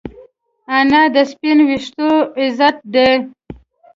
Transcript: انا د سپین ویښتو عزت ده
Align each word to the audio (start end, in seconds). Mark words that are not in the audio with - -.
انا 0.77 1.01
د 1.15 1.17
سپین 1.31 1.57
ویښتو 1.67 2.09
عزت 2.41 2.77
ده 2.93 3.07